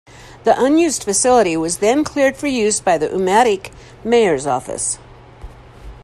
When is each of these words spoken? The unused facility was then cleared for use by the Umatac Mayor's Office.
The 0.45 0.59
unused 0.59 1.03
facility 1.03 1.55
was 1.55 1.77
then 1.77 2.03
cleared 2.03 2.35
for 2.35 2.47
use 2.47 2.79
by 2.79 2.97
the 2.97 3.09
Umatac 3.09 3.71
Mayor's 4.03 4.47
Office. 4.47 4.97